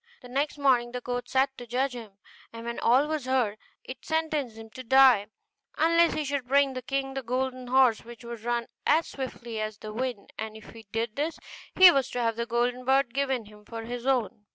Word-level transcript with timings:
The 0.23 0.29
next 0.29 0.57
morning 0.57 0.93
the 0.93 1.01
court 1.01 1.29
sat 1.29 1.55
to 1.59 1.67
judge 1.67 1.93
him; 1.93 2.13
and 2.51 2.65
when 2.65 2.79
all 2.79 3.05
was 3.05 3.25
heard, 3.25 3.59
it 3.83 4.03
sentenced 4.03 4.55
him 4.57 4.71
to 4.71 4.81
die, 4.83 5.27
unless 5.77 6.13
he 6.13 6.25
should 6.25 6.47
bring 6.47 6.73
the 6.73 6.81
king 6.81 7.13
the 7.13 7.21
golden 7.21 7.67
horse 7.67 8.03
which 8.03 8.21
could 8.21 8.41
run 8.43 8.65
as 8.87 9.05
swiftly 9.05 9.61
as 9.61 9.77
the 9.77 9.93
wind; 9.93 10.33
and 10.39 10.57
if 10.57 10.71
he 10.71 10.87
did 10.91 11.17
this, 11.17 11.37
he 11.75 11.91
was 11.91 12.09
to 12.09 12.19
have 12.19 12.35
the 12.35 12.47
golden 12.47 12.83
bird 12.83 13.13
given 13.13 13.45
him 13.45 13.63
for 13.63 13.83
his 13.83 14.07
own. 14.07 14.45